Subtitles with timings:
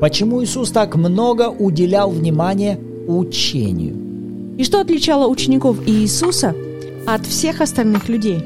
[0.00, 4.56] Почему Иисус так много уделял внимания учению?
[4.56, 6.54] И что отличало учеников Иисуса
[7.06, 8.42] от всех остальных людей?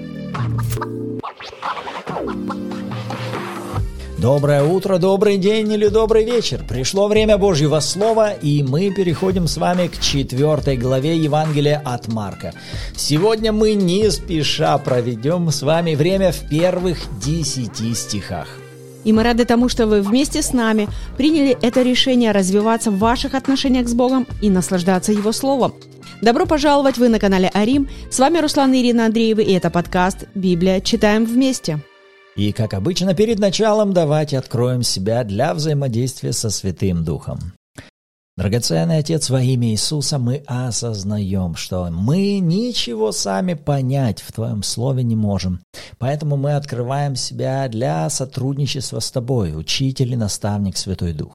[4.19, 6.65] Доброе утро, добрый день или добрый вечер.
[6.69, 12.53] Пришло время Божьего Слова, и мы переходим с вами к четвертой главе Евангелия от Марка.
[12.97, 18.64] Сегодня мы не спеша проведем с вами время в первых десяти стихах.
[19.05, 23.35] И мы рады тому, что вы вместе с нами приняли это решение развиваться в ваших
[23.35, 25.75] отношениях с Богом и наслаждаться Его Словом.
[26.23, 27.89] Добро пожаловать, вы на канале Арим.
[28.11, 30.81] С вами Руслан и Ирина Андреевы, и это подкаст «Библия.
[30.81, 31.81] Читаем вместе».
[32.37, 37.39] И, как обычно, перед началом давайте откроем себя для взаимодействия со Святым Духом.
[38.37, 45.05] Драгоценный Отец, во имя Иисуса мы осознаем, что мы ничего сами понять в Твоем Слове
[45.05, 45.61] не можем.
[45.99, 51.33] Поэтому мы открываем себя для сотрудничества с Тобой, Учитель и наставник Святой Дух.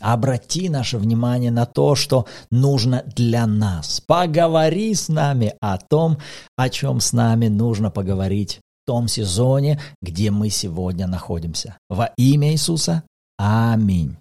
[0.00, 4.00] Обрати наше внимание на то, что нужно для нас.
[4.00, 6.18] Поговори с нами о том,
[6.56, 11.78] о чем с нами нужно поговорить в том сезоне, где мы сегодня находимся.
[11.88, 13.04] Во имя Иисуса.
[13.38, 14.16] Аминь.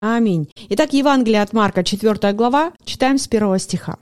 [0.00, 0.50] Аминь.
[0.70, 3.98] Итак, Евангелие от Марка, 4 глава, читаем с первого стиха.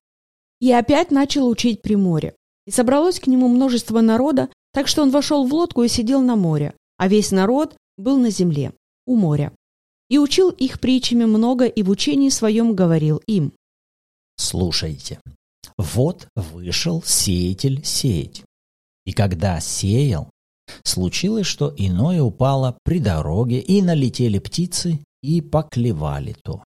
[0.60, 2.36] «И опять начал учить при море.
[2.66, 6.36] И собралось к нему множество народа, так что он вошел в лодку и сидел на
[6.36, 8.72] море, а весь народ был на земле,
[9.06, 9.52] у моря.
[10.08, 13.52] И учил их притчами много, и в учении своем говорил им».
[14.36, 15.20] Слушайте.
[15.76, 18.44] Вот вышел сеятель сеять.
[19.04, 20.30] И когда сеял,
[20.84, 26.62] случилось, что иное упало при дороге, и налетели птицы и поклевали то.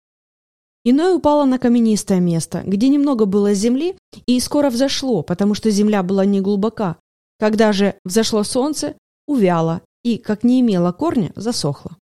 [0.85, 6.03] Иное упало на каменистое место, где немного было земли, и скоро взошло, потому что земля
[6.03, 6.97] была не глубока.
[7.37, 8.95] Когда же взошло солнце,
[9.27, 11.97] увяло, и, как не имело корня, засохло.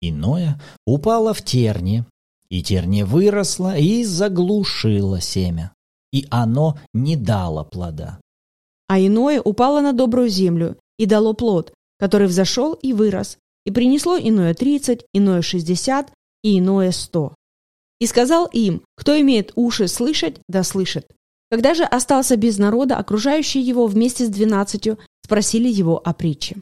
[0.00, 2.06] Иное упало в терне,
[2.48, 5.72] и терне выросло и заглушило семя,
[6.12, 8.20] и оно не дало плода.
[8.88, 14.18] А иное упало на добрую землю и дало плод, который взошел и вырос, и принесло
[14.18, 16.10] иное тридцать, иное шестьдесят
[16.42, 17.34] и иное сто.
[18.00, 21.06] И сказал им, кто имеет уши слышать, да слышит.
[21.50, 26.56] Когда же остался без народа, окружающие его вместе с двенадцатью спросили его о притче.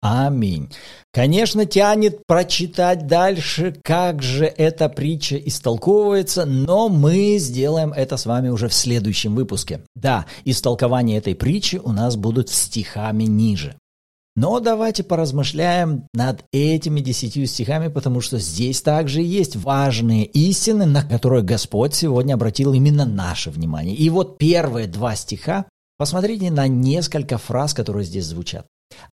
[0.00, 0.70] Аминь.
[1.12, 8.48] Конечно, тянет прочитать дальше, как же эта притча истолковывается, но мы сделаем это с вами
[8.48, 9.82] уже в следующем выпуске.
[9.96, 13.76] Да, истолкование этой притчи у нас будут стихами ниже.
[14.40, 21.02] Но давайте поразмышляем над этими десятью стихами, потому что здесь также есть важные истины, на
[21.02, 23.96] которые Господь сегодня обратил именно наше внимание.
[23.96, 25.64] И вот первые два стиха,
[25.96, 28.64] посмотрите на несколько фраз, которые здесь звучат.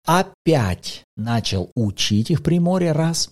[0.06, 3.30] Опять начал учить их при море раз.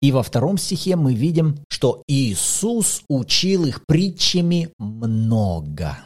[0.00, 5.98] И во втором стихе мы видим, что Иисус учил их притчами много.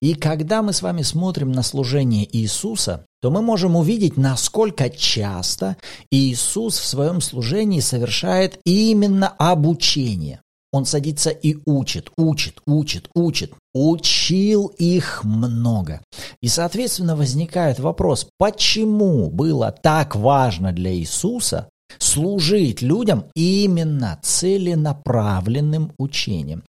[0.00, 5.76] И когда мы с вами смотрим на служение Иисуса, то мы можем увидеть, насколько часто
[6.10, 10.40] Иисус в своем служении совершает именно обучение.
[10.70, 13.52] Он садится и учит, учит, учит, учит.
[13.74, 16.02] Учил их много.
[16.42, 21.68] И, соответственно, возникает вопрос, почему было так важно для Иисуса
[21.98, 26.64] служить людям именно целенаправленным учением.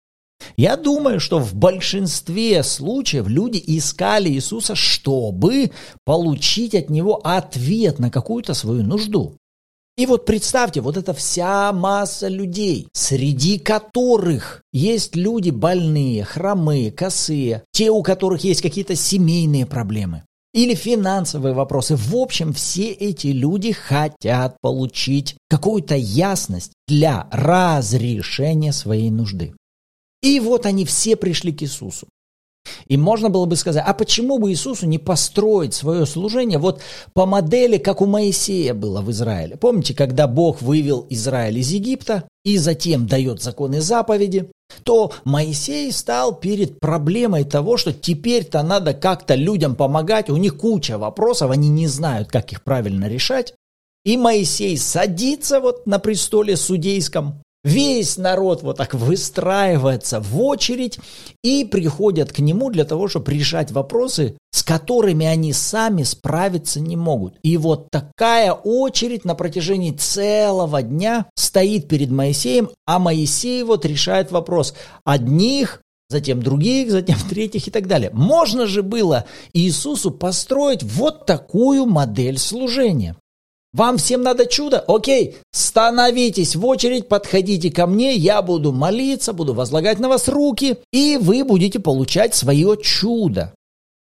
[0.55, 5.71] Я думаю, что в большинстве случаев люди искали Иисуса, чтобы
[6.05, 9.35] получить от Него ответ на какую-то свою нужду.
[9.97, 17.63] И вот представьте, вот эта вся масса людей, среди которых есть люди больные, хромые, косые,
[17.71, 20.21] те, у которых есть какие-то семейные проблемы
[20.53, 21.95] или финансовые вопросы.
[21.95, 29.53] В общем, все эти люди хотят получить какую-то ясность для разрешения своей нужды.
[30.27, 32.05] И вот они все пришли к Иисусу.
[32.89, 36.81] И можно было бы сказать, а почему бы Иисусу не построить свое служение вот
[37.13, 39.55] по модели, как у Моисея было в Израиле?
[39.55, 44.51] Помните, когда Бог вывел Израиль из Египта и затем дает законы заповеди,
[44.83, 50.97] то Моисей стал перед проблемой того, что теперь-то надо как-то людям помогать, у них куча
[50.97, 53.53] вопросов, они не знают, как их правильно решать.
[54.03, 60.99] И Моисей садится вот на престоле судейском, Весь народ вот так выстраивается в очередь
[61.43, 66.95] и приходят к нему для того, чтобы решать вопросы, с которыми они сами справиться не
[66.95, 67.35] могут.
[67.43, 74.31] И вот такая очередь на протяжении целого дня стоит перед Моисеем, а Моисей вот решает
[74.31, 74.73] вопрос
[75.03, 78.11] одних, затем других, затем третьих и так далее.
[78.13, 83.17] Можно же было Иисусу построить вот такую модель служения.
[83.77, 84.79] Вам всем надо чудо?
[84.87, 90.79] Окей, становитесь в очередь, подходите ко мне, я буду молиться, буду возлагать на вас руки,
[90.91, 93.53] и вы будете получать свое чудо.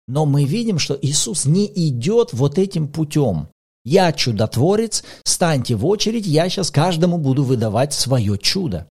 [0.08, 3.50] Но мы видим, что Иисус не идет вот этим путем.
[3.84, 8.88] Я чудотворец, станьте в очередь, я сейчас каждому буду выдавать свое чудо.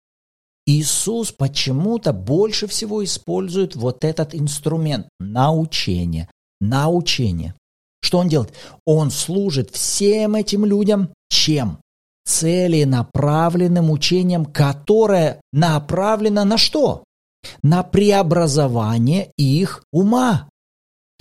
[0.64, 6.30] Иисус почему-то больше всего использует вот этот инструмент– научение.
[6.60, 7.54] Научение.
[8.00, 8.52] Что он делает?
[8.84, 11.78] Он служит всем этим людям чем?
[12.24, 17.04] Целенаправленным учением, которое направлено на что?
[17.62, 20.48] На преобразование их ума.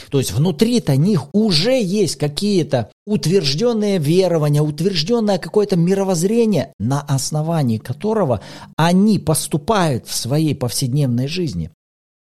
[0.10, 8.42] То есть внутри-то них уже есть какие-то утвержденные верования, утвержденное какое-то мировоззрение, на основании которого
[8.78, 11.72] они поступают в своей повседневной жизни.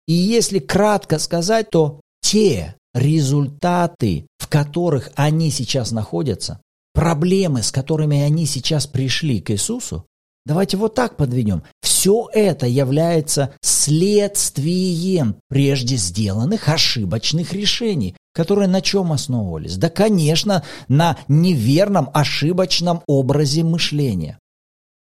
[0.08, 6.62] И если кратко сказать, то те результаты, в которых они сейчас находятся,
[6.94, 10.06] проблемы, с которыми они сейчас пришли к Иисусу,
[10.50, 11.62] Давайте вот так подведем.
[11.80, 19.78] Все это является следствием прежде сделанных ошибочных решений, которые на чем основывались?
[19.78, 24.40] Да, конечно, на неверном, ошибочном образе мышления.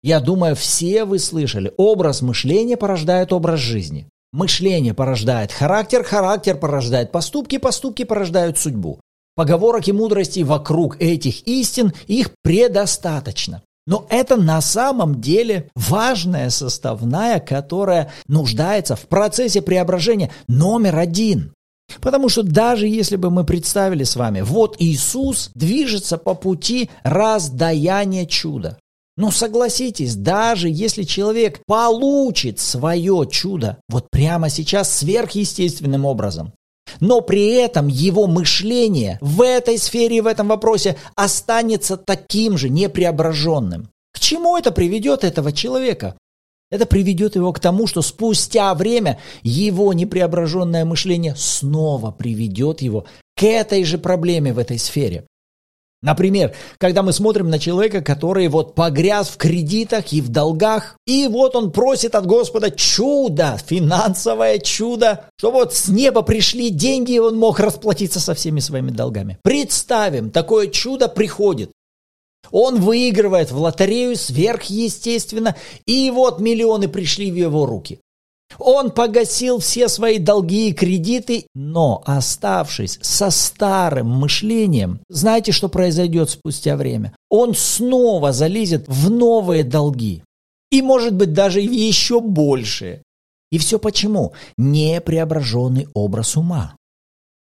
[0.03, 4.09] Я думаю, все вы слышали, образ мышления порождает образ жизни.
[4.33, 9.01] Мышление порождает характер, характер порождает поступки, поступки порождают судьбу.
[9.35, 13.63] Поговорок и мудрости вокруг этих истин их предостаточно.
[13.87, 21.53] Но это на самом деле важная составная, которая нуждается в процессе преображения номер один.
[22.01, 28.27] Потому что даже если бы мы представили с вами, вот Иисус движется по пути раздаяния
[28.27, 28.79] чуда.
[29.17, 36.53] Но согласитесь, даже если человек получит свое чудо вот прямо сейчас сверхъестественным образом,
[37.01, 42.69] но при этом его мышление в этой сфере и в этом вопросе останется таким же
[42.69, 43.89] непреображенным.
[44.13, 46.17] К чему это приведет этого человека?
[46.71, 53.45] Это приведет его к тому, что спустя время его непреображенное мышление снова приведет его к
[53.45, 55.27] этой же проблеме в этой сфере.
[56.07, 61.27] Например, когда мы смотрим на человека, который вот погряз в кредитах и в долгах, и
[61.27, 67.19] вот он просит от Господа чудо, финансовое чудо, что вот с неба пришли деньги, и
[67.19, 69.41] он мог расплатиться со всеми своими долгами.
[69.43, 71.73] Представим, такое чудо приходит.
[72.53, 75.57] Он выигрывает в лотерею сверхъестественно,
[75.87, 77.99] и вот миллионы пришли в его руки.
[78.59, 86.31] Он погасил все свои долги и кредиты, но оставшись со старым мышлением, знаете, что произойдет
[86.31, 87.15] спустя время?
[87.29, 90.23] Он снова залезет в новые долги.
[90.71, 93.03] И, может быть, даже еще большие.
[93.51, 94.33] И все почему?
[94.57, 96.77] Непреображенный образ ума.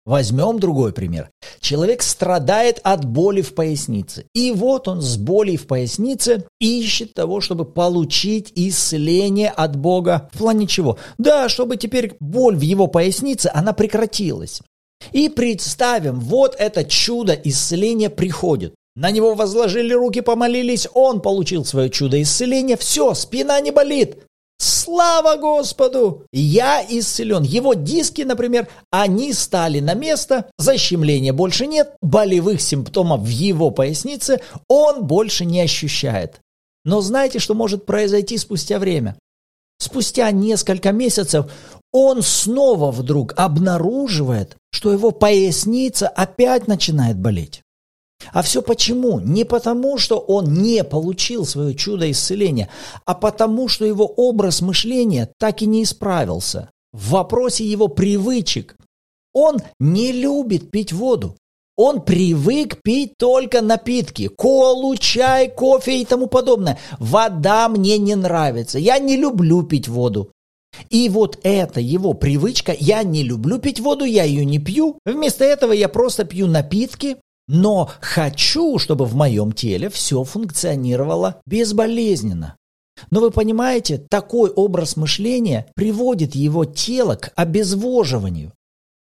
[0.06, 1.32] Возьмем другой пример.
[1.60, 4.26] Человек страдает от боли в пояснице.
[4.36, 10.30] И вот он с болью в пояснице ищет того, чтобы получить исцеление от Бога.
[10.32, 11.00] В плане чего?
[11.18, 14.62] Да, чтобы теперь боль в его пояснице, она прекратилась.
[15.12, 18.76] И представим, вот это чудо исцеления приходит.
[18.96, 24.20] На него возложили руки, помолились, он получил свое чудо исцеления, все, спина не болит.
[24.66, 26.24] Слава Господу!
[26.34, 27.44] Я исцелен.
[27.44, 34.42] Его диски, например, они стали на место, защемления больше нет, болевых симптомов в его пояснице
[34.68, 36.40] он больше не ощущает.
[36.84, 39.16] Но знаете, что может произойти спустя время?
[39.78, 41.46] Спустя несколько месяцев
[41.94, 47.62] он снова вдруг обнаруживает, что его поясница опять начинает болеть.
[48.34, 49.20] А все почему?
[49.20, 52.70] Не потому, что он не получил свое чудо исцеления,
[53.06, 56.70] а потому, что его образ мышления так и не исправился.
[56.94, 58.76] В вопросе его привычек.
[59.34, 61.36] Он не любит пить воду.
[61.78, 66.80] Он привык пить только напитки, колу, чай, кофе и тому подобное.
[67.00, 68.80] Вода мне не нравится.
[68.80, 70.32] Я не люблю пить воду.
[70.90, 75.00] И вот это его привычка, я не люблю пить воду, я ее не пью.
[75.06, 77.18] Вместо этого я просто пью напитки,
[77.48, 82.58] но хочу, чтобы в моем теле все функционировало безболезненно.
[83.12, 88.54] Но вы понимаете, такой образ мышления приводит его тело к обезвоживанию.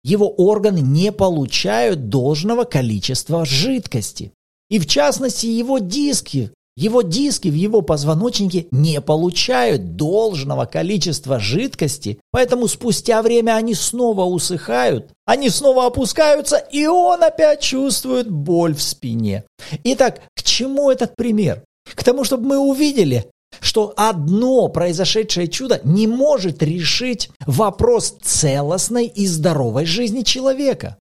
[0.04, 4.34] Его органы не получают должного количества жидкости.
[4.70, 12.20] И в частности, его диски его диски в его позвоночнике не получают должного количества жидкости,
[12.32, 18.82] поэтому спустя время они снова усыхают, они снова опускаются, и он опять чувствует боль в
[18.82, 19.44] спине.
[19.84, 21.64] Итак, к чему этот пример?
[21.86, 23.26] К тому, чтобы мы увидели,
[23.60, 30.98] что одно произошедшее чудо не может решить вопрос целостной и здоровой жизни человека.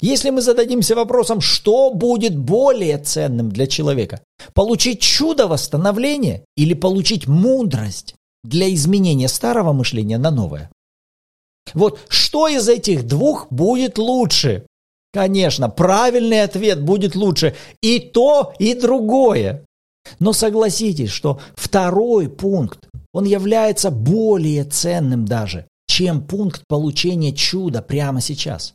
[0.00, 4.20] Если мы зададимся вопросом, что будет более ценным для человека,
[4.54, 10.70] получить чудо восстановления или получить мудрость для изменения старого мышления на новое?
[11.74, 14.66] Вот что из этих двух будет лучше?
[15.12, 19.64] Конечно, правильный ответ будет лучше и то, и другое.
[20.18, 28.20] Но согласитесь, что второй пункт, он является более ценным даже, чем пункт получения чуда прямо
[28.20, 28.74] сейчас.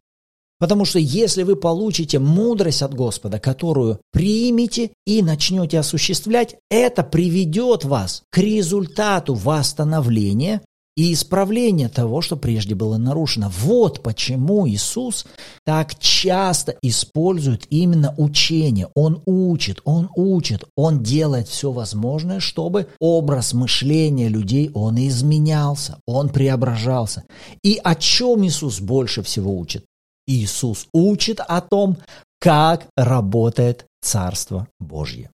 [0.59, 7.83] Потому что если вы получите мудрость от Господа, которую примете и начнете осуществлять, это приведет
[7.83, 10.61] вас к результату восстановления
[10.95, 13.51] и исправление того, что прежде было нарушено.
[13.59, 15.25] Вот почему Иисус
[15.65, 18.89] так часто использует именно учение.
[18.95, 26.29] Он учит, он учит, он делает все возможное, чтобы образ мышления людей, он изменялся, он
[26.29, 27.23] преображался.
[27.63, 29.85] И о чем Иисус больше всего учит?
[30.27, 31.97] Иисус учит о том,
[32.39, 35.31] как работает Царство Божье.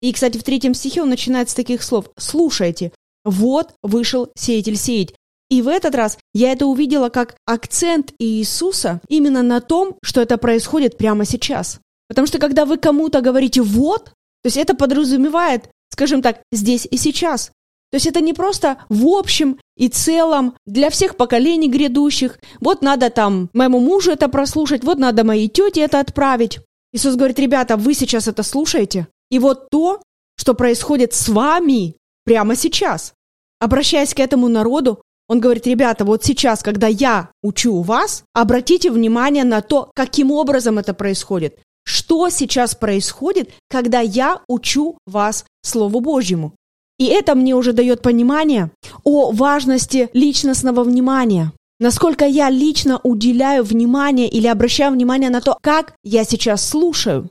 [0.00, 2.10] И, кстати, в третьем стихе он начинает с таких слов.
[2.18, 2.92] «Слушайте,
[3.24, 5.14] вот вышел сеятель сеять.
[5.50, 10.38] И в этот раз я это увидела как акцент Иисуса именно на том, что это
[10.38, 11.80] происходит прямо сейчас.
[12.08, 16.96] Потому что когда вы кому-то говорите «вот», то есть это подразумевает, скажем так, здесь и
[16.96, 17.50] сейчас.
[17.94, 22.40] То есть это не просто в общем и целом для всех поколений грядущих.
[22.58, 26.58] Вот надо там моему мужу это прослушать, вот надо моей тете это отправить.
[26.92, 29.06] Иисус говорит, ребята, вы сейчас это слушаете.
[29.30, 30.02] И вот то,
[30.36, 33.12] что происходит с вами, прямо сейчас.
[33.60, 39.44] Обращаясь к этому народу, он говорит, ребята, вот сейчас, когда я учу вас, обратите внимание
[39.44, 41.60] на то, каким образом это происходит.
[41.84, 46.56] Что сейчас происходит, когда я учу вас Слову Божьему.
[46.98, 48.70] И это мне уже дает понимание
[49.02, 51.52] о важности личностного внимания.
[51.80, 57.30] Насколько я лично уделяю внимание или обращаю внимание на то, как я сейчас слушаю.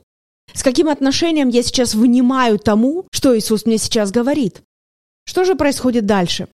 [0.52, 4.62] С каким отношением я сейчас внимаю тому, что Иисус мне сейчас говорит.
[5.24, 6.48] Что же происходит дальше?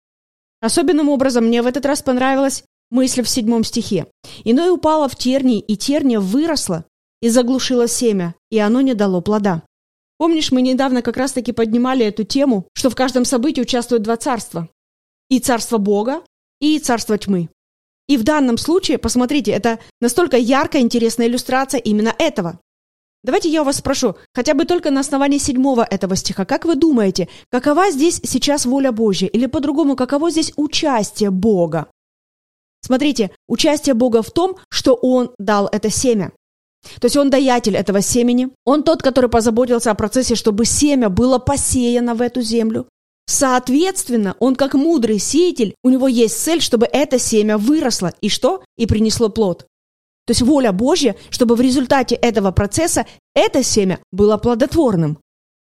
[0.61, 4.07] Особенным образом мне в этот раз понравилась мысль в седьмом стихе.
[4.43, 6.85] «Иное упало в тернии, и терния выросла
[7.21, 9.63] и заглушила семя, и оно не дало плода».
[10.19, 14.67] Помнишь, мы недавно как раз-таки поднимали эту тему, что в каждом событии участвуют два царства.
[15.29, 16.21] И царство Бога,
[16.59, 17.47] и царство тьмы.
[18.09, 22.59] И в данном случае, посмотрите, это настолько яркая, интересная иллюстрация именно этого.
[23.23, 26.75] Давайте я у вас спрошу, хотя бы только на основании седьмого этого стиха, как вы
[26.75, 29.27] думаете, какова здесь сейчас воля Божья?
[29.27, 31.87] Или по-другому, каково здесь участие Бога?
[32.81, 36.33] Смотрите, участие Бога в том, что Он дал это семя.
[36.99, 38.49] То есть Он даятель этого семени.
[38.65, 42.87] Он тот, который позаботился о процессе, чтобы семя было посеяно в эту землю.
[43.27, 48.11] Соответственно, он как мудрый сеятель, у него есть цель, чтобы это семя выросло.
[48.21, 48.63] И что?
[48.75, 49.67] И принесло плод.
[50.25, 53.05] То есть воля Божья, чтобы в результате этого процесса
[53.35, 55.19] это семя было плодотворным.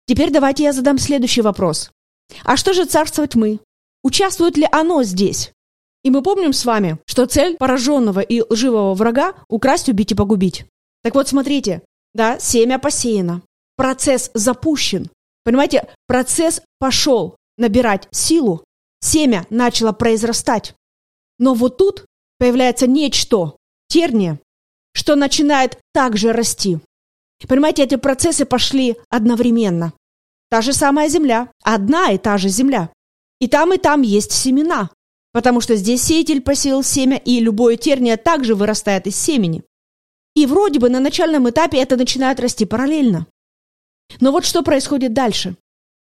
[0.05, 1.89] Теперь давайте я задам следующий вопрос.
[2.43, 3.59] А что же царство тьмы?
[4.03, 5.51] Участвует ли оно здесь?
[6.03, 10.65] И мы помним с вами, что цель пораженного и лживого врага– украсть, убить и погубить.
[11.07, 11.83] Так вот, смотрите,
[12.13, 13.41] да, семя посеяно,
[13.77, 15.09] процесс запущен.
[15.45, 18.65] Понимаете, процесс пошел набирать силу,
[18.99, 20.75] семя начало произрастать.
[21.39, 22.05] Но вот тут
[22.39, 23.55] появляется нечто,
[23.87, 24.37] терния,
[24.91, 26.79] что начинает также расти.
[27.47, 29.93] Понимаете, эти процессы пошли одновременно.
[30.49, 32.89] Та же самая земля, одна и та же земля.
[33.39, 34.89] И там, и там есть семена,
[35.31, 39.63] потому что здесь сеятель посеял семя, и любое терния также вырастает из семени.
[40.37, 43.25] И вроде бы на начальном этапе это начинает расти параллельно.
[44.19, 45.55] Но вот что происходит дальше?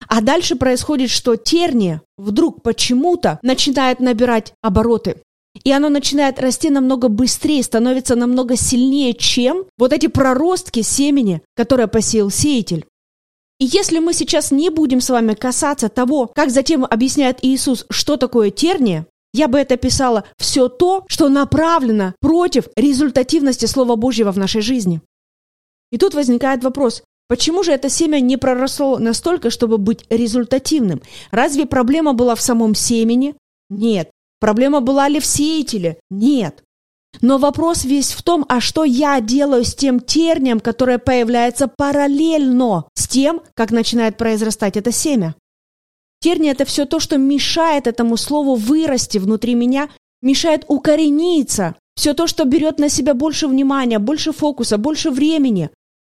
[0.09, 5.17] А дальше происходит, что терния вдруг почему-то начинает набирать обороты.
[5.63, 11.87] И оно начинает расти намного быстрее, становится намного сильнее, чем вот эти проростки семени, которые
[11.87, 12.87] посеял сеятель.
[13.61, 18.17] И если мы сейчас не будем с вами касаться того, как затем объясняет Иисус, что
[18.17, 24.39] такое терния, я бы это писала все то, что направлено против результативности Слова Божьего в
[24.39, 25.03] нашей жизни.
[25.91, 31.03] И тут возникает вопрос, почему же это семя не проросло настолько, чтобы быть результативным?
[31.33, 33.35] Разве проблема была в самом семени?
[33.69, 34.11] Нет.
[34.39, 35.99] Проблема была ли в сеятеле?
[36.11, 36.63] Нет.
[37.21, 42.85] Но вопрос весь в том, а что я делаю с тем тернием, которое появляется параллельно
[42.95, 45.35] с тем, как начинает произрастать это семя.
[46.25, 49.91] Терни– это все то, что мешает этому слову вырасти внутри меня,
[50.23, 51.75] мешает укорениться.
[51.97, 55.69] Все то, что берет на себя больше внимания, больше фокуса, больше времени.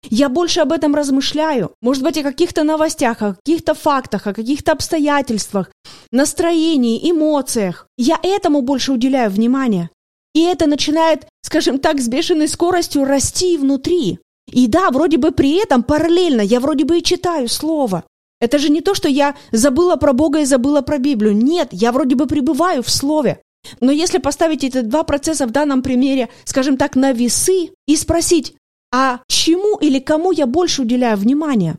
[0.09, 1.73] Я больше об этом размышляю.
[1.81, 5.69] Может быть, о каких-то новостях, о каких-то фактах, о каких-то обстоятельствах,
[6.13, 7.89] настроении, эмоциях.
[7.97, 9.89] Я этому больше уделяю внимание.
[10.33, 14.19] И это начинает скажем так, с бешеной скоростью расти внутри.
[14.49, 18.05] И да, вроде бы при этом параллельно я вроде бы и читаю Слово.
[18.39, 21.35] Это же не то, что я забыла про Бога и забыла про Библию.
[21.35, 23.41] Нет, я вроде бы пребываю в Слове.
[23.79, 28.55] Но если поставить эти два процесса в данном примере, скажем так, на весы и спросить,
[28.93, 31.77] а чему или кому я больше уделяю внимание?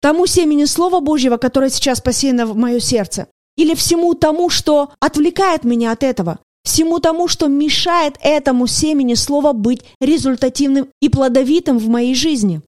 [0.00, 3.26] Тому семени Слова Божьего, которое сейчас посеяно в мое сердце?
[3.56, 6.38] Или всему тому, что отвлекает меня от этого?
[6.62, 12.60] Всему тому, что мешает этому семени Слова быть результативным и плодовитым в моей жизни?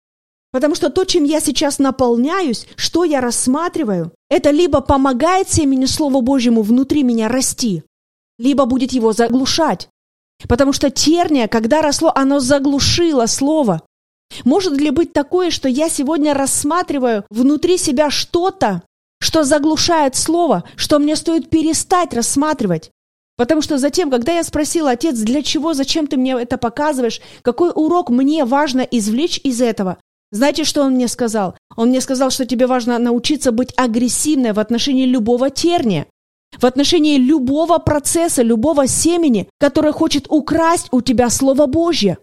[0.50, 6.20] Потому что то, чем я сейчас наполняюсь, что я рассматриваю, это либо помогает семени Слова
[6.22, 7.82] Божьему внутри меня расти,
[8.38, 9.88] либо будет его заглушать.
[10.48, 13.82] Потому что терния, когда росло, оно заглушило слово.
[14.44, 18.82] Может ли быть такое, что я сегодня рассматриваю внутри себя что-то,
[19.20, 22.90] что заглушает слово, что мне стоит перестать рассматривать?
[23.36, 27.70] Потому что затем, когда я спросила, отец, для чего, зачем ты мне это показываешь, какой
[27.74, 29.98] урок мне важно извлечь из этого,
[30.30, 31.56] знаете, что он мне сказал?
[31.76, 36.06] Он мне сказал, что тебе важно научиться быть агрессивной в отношении любого терния,
[36.60, 42.18] в отношении любого процесса, любого семени, которое хочет украсть у тебя Слово Божье,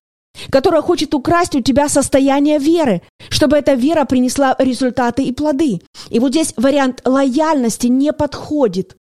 [0.52, 5.82] которое хочет украсть у тебя состояние веры, чтобы эта вера принесла результаты и плоды.
[6.10, 8.96] И вот здесь вариант лояльности не подходит.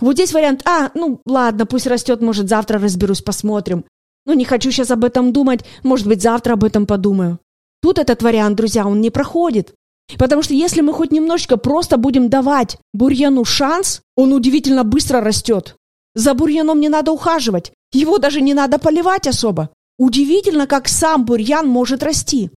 [0.00, 3.84] Вот здесь вариант, а, ну ладно, пусть растет, может завтра разберусь, посмотрим.
[4.24, 7.38] Ну не хочу сейчас об этом думать, может быть завтра об этом подумаю.
[7.82, 9.74] Тут этот вариант, друзья, он не проходит.
[10.18, 15.76] Потому что если мы хоть немножечко просто будем давать бурьяну шанс, он удивительно быстро растет.
[16.14, 19.70] За бурьяном не надо ухаживать, его даже не надо поливать особо.
[19.98, 22.50] Удивительно, как сам бурьян может расти.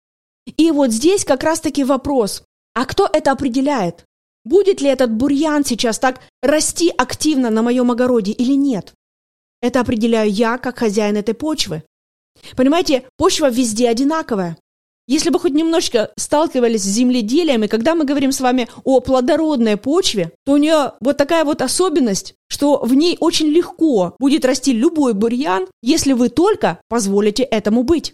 [0.57, 4.05] И вот здесь как раз-таки вопрос, а кто это определяет?
[4.43, 8.93] Будет ли этот бурьян сейчас так расти активно на моем огороде или нет?
[9.61, 11.83] Это определяю я, как хозяин этой почвы.
[12.57, 14.57] Понимаете, почва везде одинаковая.
[15.05, 19.75] Если бы хоть немножечко сталкивались с земледелием, и когда мы говорим с вами о плодородной
[19.75, 24.71] почве, то у нее вот такая вот особенность, что в ней очень легко будет расти
[24.71, 28.13] любой бурьян, если вы только позволите этому быть.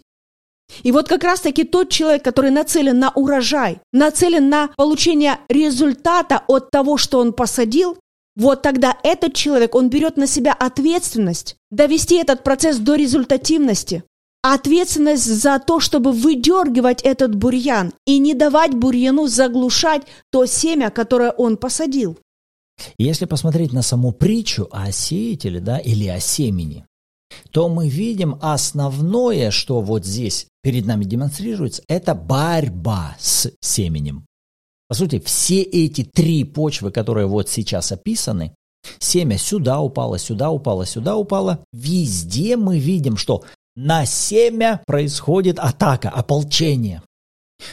[0.82, 6.70] И вот как раз-таки тот человек, который нацелен на урожай, нацелен на получение результата от
[6.70, 7.98] того, что он посадил,
[8.36, 14.04] вот тогда этот человек, он берет на себя ответственность довести этот процесс до результативности
[14.42, 21.30] ответственность за то, чтобы выдергивать этот бурьян и не давать бурьяну заглушать то семя, которое
[21.30, 22.18] он посадил.
[22.98, 26.86] Если посмотреть на саму притчу о сеятеле да, или о семени,
[27.50, 34.26] то мы видим основное, что вот здесь перед нами демонстрируется, это борьба с семенем.
[34.88, 38.54] По сути, все эти три почвы, которые вот сейчас описаны,
[38.98, 43.44] семя сюда упало, сюда упало, сюда упало, везде мы видим, что
[43.82, 47.02] на семя происходит атака, ополчение.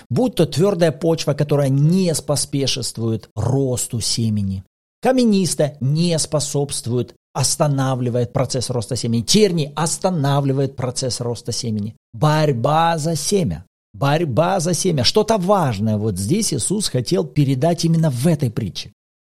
[0.10, 4.64] Будь то твердая почва, которая не споспешествует росту семени.
[5.02, 9.22] Каменистая не способствует, останавливает процесс роста семени.
[9.22, 11.98] Терни останавливает процесс роста семени.
[12.14, 13.66] Борьба за семя.
[13.94, 15.04] Борьба за семя.
[15.04, 18.94] Что-то важное вот здесь Иисус хотел передать именно в этой притче.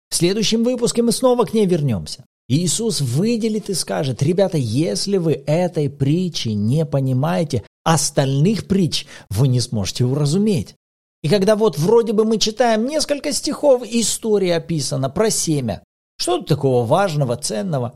[0.09, 2.25] В следующем выпуске мы снова к ней вернемся.
[2.49, 9.59] Иисус выделит и скажет, ребята, если вы этой притчи не понимаете, остальных притч вы не
[9.59, 10.75] сможете уразуметь.
[11.21, 15.83] И когда вот вроде бы мы читаем несколько стихов, история описана про семя,
[16.17, 17.95] что тут такого важного, ценного?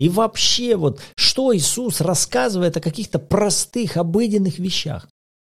[0.00, 5.08] И вообще вот, что Иисус рассказывает о каких-то простых, обыденных вещах?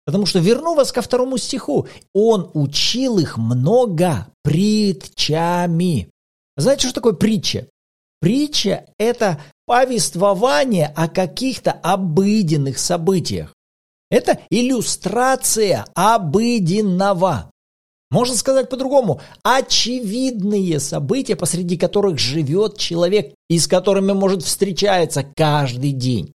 [0.05, 1.87] Потому что верну вас ко второму стиху.
[2.13, 6.09] Он учил их много притчами.
[6.55, 7.67] Знаете, что такое притча?
[8.19, 13.53] Притча– это повествование о каких-то обыденных событиях.
[14.09, 17.51] Это иллюстрация обыденного.
[18.09, 25.91] Можно сказать по-другому, очевидные события, посреди которых живет человек и с которыми может встречаться каждый
[25.91, 26.31] день.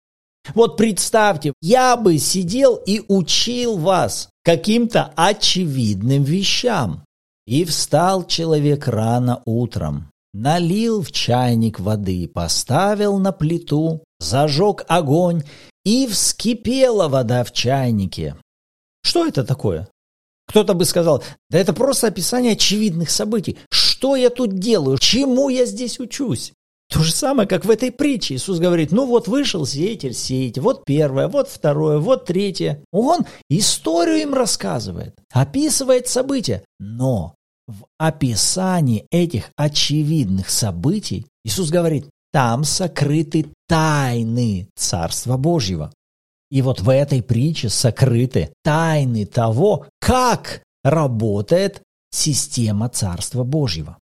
[0.54, 7.04] Вот представьте, я бы сидел и учил вас каким-то очевидным вещам.
[7.46, 15.42] И встал человек рано утром, налил в чайник воды, поставил на плиту, зажег огонь,
[15.84, 18.36] и вскипела вода в чайнике.
[19.02, 19.88] Что это такое?
[20.46, 23.58] Кто-то бы сказал, да это просто описание очевидных событий.
[23.70, 24.98] Что я тут делаю?
[24.98, 26.52] Чему я здесь учусь?
[26.90, 28.34] То же самое, как в этой притче.
[28.34, 32.84] Иисус говорит, ну вот вышел сеятель сеять, вот первое, вот второе, вот третье.
[32.90, 36.64] Он историю им рассказывает, описывает события.
[36.80, 37.36] Но
[37.70, 45.92] в описании этих очевидных событий Иисус говорит, там сокрыты тайны Царства Божьего.
[46.50, 53.98] И вот в этой притче сокрыты тайны того, как работает система Царства Божьего.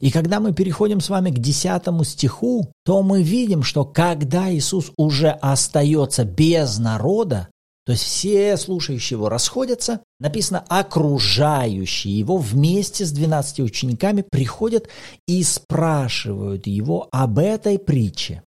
[0.00, 4.92] И когда мы переходим с вами к десятому стиху, то мы видим, что когда Иисус
[4.96, 7.48] уже остается без народа,
[7.90, 14.88] то есть все слушающие его расходятся, написано, окружающие его вместе с двенадцати учениками приходят
[15.26, 18.44] и спрашивают его об этой притче.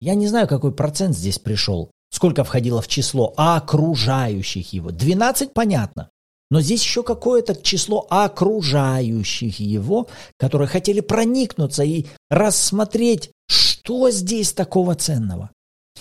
[0.00, 4.92] Я не знаю, какой процент здесь пришел, сколько входило в число окружающих его.
[4.92, 6.08] 12 понятно.
[6.48, 10.06] Но здесь еще какое-то число окружающих его,
[10.38, 15.50] которые хотели проникнуться и рассмотреть, что здесь такого ценного.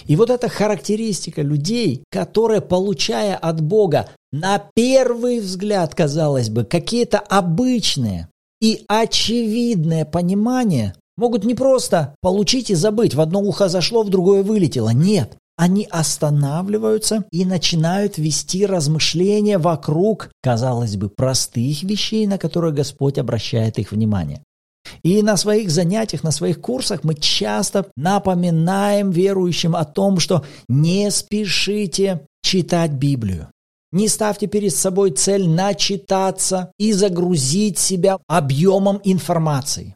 [0.06, 7.20] И вот эта характеристика людей, которые, получая от Бога на первый взгляд, казалось бы, какие-то
[7.20, 8.30] обычные
[8.62, 14.44] и очевидные понимания, могут не просто получить и забыть, в одно ухо зашло, в другое
[14.44, 14.90] вылетело.
[14.90, 23.18] Нет, они останавливаются и начинают вести размышления вокруг, казалось бы, простых вещей, на которые Господь
[23.18, 24.42] обращает их внимание.
[25.04, 31.10] И на своих занятиях, на своих курсах мы часто напоминаем верующим о том, что не
[31.12, 33.50] спешите читать Библию.
[33.92, 39.96] Не ставьте перед собой цель начитаться и загрузить себя объемом информации.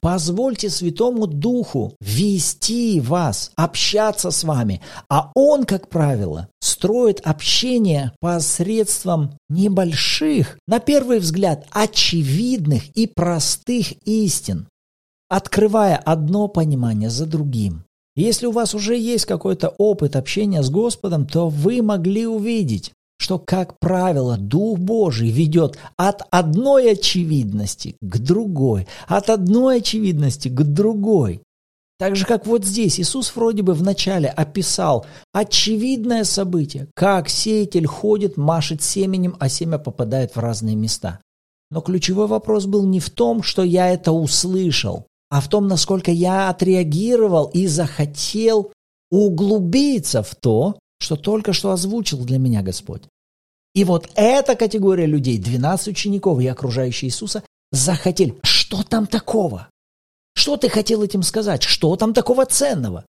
[0.00, 9.38] Позвольте Святому Духу вести вас, общаться с вами, а Он, как правило, строит общение посредством
[9.48, 14.68] небольших, на первый взгляд, очевидных и простых истин,
[15.28, 17.84] открывая одно понимание за другим.
[18.16, 22.92] Если у вас уже есть какой-то опыт общения с Господом, то вы могли увидеть,
[23.24, 30.62] что, как правило, Дух Божий ведет от одной очевидности к другой, от одной очевидности к
[30.62, 31.40] другой.
[31.98, 38.36] Так же, как вот здесь Иисус вроде бы вначале описал очевидное событие, как сеятель ходит,
[38.36, 41.18] машет семенем, а семя попадает в разные места.
[41.70, 46.10] Но ключевой вопрос был не в том, что я это услышал, а в том, насколько
[46.10, 48.70] я отреагировал и захотел
[49.10, 53.04] углубиться в то, что только что озвучил для меня Господь.
[53.74, 58.36] И вот эта категория людей, 12 учеников и окружающие Иисуса, захотели.
[58.42, 59.68] Что там такого?
[60.34, 61.62] Что ты хотел этим сказать?
[61.62, 63.04] Что там такого ценного?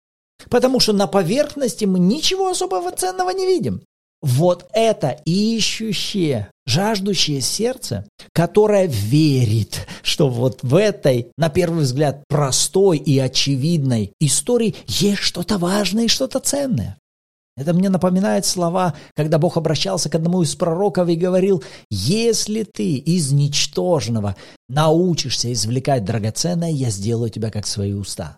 [0.50, 3.82] Потому что на поверхности мы ничего особого ценного не видим.
[4.22, 12.98] Вот это ищущее, жаждущее сердце, которое верит, что вот в этой, на первый взгляд, простой
[12.98, 16.98] и очевидной истории есть что-то важное и что-то ценное.
[17.62, 22.96] Это мне напоминает слова, когда Бог обращался к одному из пророков и говорил, если ты
[22.96, 24.36] из ничтожного
[24.68, 28.36] научишься извлекать драгоценное, я сделаю тебя как свои уста.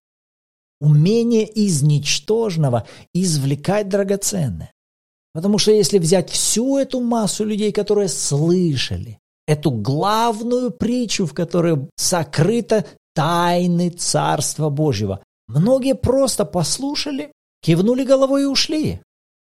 [0.82, 4.74] Умение из ничтожного извлекать драгоценное.
[5.34, 11.88] Потому что если взять всю эту массу людей, которые слышали эту главную притчу, в которой
[11.96, 17.32] сокрыто тайны Царства Божьего, многие просто послушали
[17.64, 19.00] кивнули головой и ушли.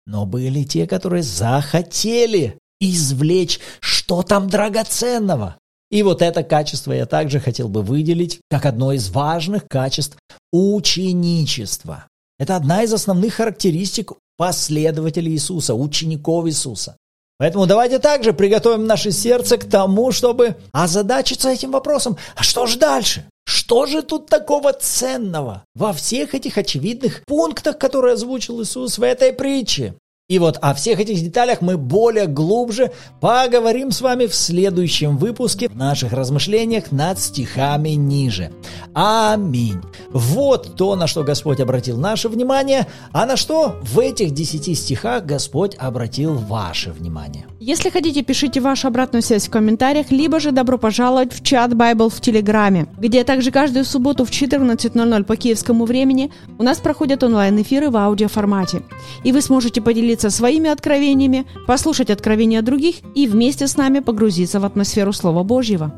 [0.06, 5.58] Но были те, которые захотели извлечь, что там драгоценного.
[5.90, 10.16] И вот это качество я также хотел бы выделить как одно из важных качеств
[10.52, 12.06] ученичества.
[12.38, 16.96] Это одна из основных характеристик последователей Иисуса, учеников Иисуса.
[17.38, 22.16] Поэтому давайте также приготовим наше сердце к тому, чтобы озадачиться этим вопросом.
[22.34, 23.28] А что же дальше?
[23.46, 29.32] Что же тут такого ценного во всех этих очевидных пунктах, которые озвучил Иисус в этой
[29.32, 29.94] притче?
[30.28, 35.68] И вот о всех этих деталях мы более глубже поговорим с вами в следующем выпуске
[35.68, 38.50] в наших размышлениях над стихами ниже.
[38.92, 39.80] Аминь.
[40.10, 45.24] Вот то, на что Господь обратил наше внимание, а на что в этих десяти стихах
[45.26, 47.46] Господь обратил ваше внимание.
[47.60, 52.10] Если хотите, пишите вашу обратную связь в комментариях, либо же добро пожаловать в чат Bible
[52.10, 57.90] в Телеграме, где также каждую субботу в 14.00 по киевскому времени у нас проходят онлайн-эфиры
[57.90, 58.82] в аудиоформате.
[59.22, 64.60] И вы сможете поделиться поделиться своими откровениями, послушать откровения других и вместе с нами погрузиться
[64.60, 65.92] в атмосферу Слова Божьего.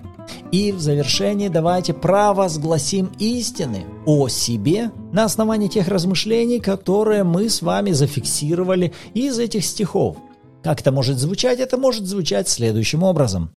[0.52, 7.62] И в завершении давайте провозгласим истины о себе на основании тех размышлений, которые мы с
[7.62, 10.16] вами зафиксировали из этих стихов.
[10.62, 11.60] Как это может звучать?
[11.60, 13.50] Это может звучать следующим образом.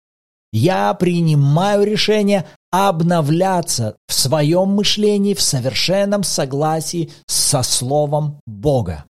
[0.52, 9.06] Я принимаю решение обновляться в своем мышлении в совершенном согласии со Словом Бога.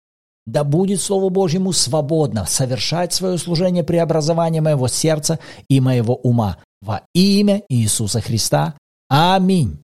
[0.46, 6.58] Да будет Слову Божьему свободно совершать свое служение преобразования моего сердца и моего ума.
[6.80, 8.74] Во имя Иисуса Христа.
[9.08, 9.78] Аминь.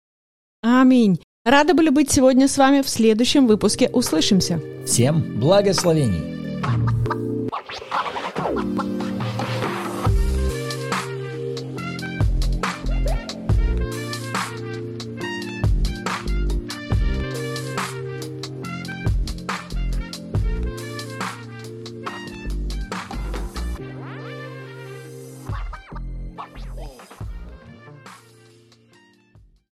[0.61, 1.19] Аминь.
[1.43, 3.89] Рада были быть сегодня с вами в следующем выпуске.
[3.89, 4.61] Услышимся.
[4.85, 6.39] Всем благословений.